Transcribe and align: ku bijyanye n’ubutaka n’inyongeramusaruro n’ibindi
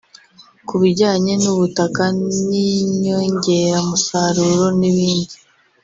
ku 0.67 0.75
bijyanye 0.81 1.33
n’ubutaka 1.43 2.03
n’inyongeramusaruro 2.47 4.65
n’ibindi 4.79 5.35